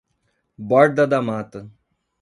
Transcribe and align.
Borda 0.57 1.05
da 1.07 1.21
Mata 1.21 1.69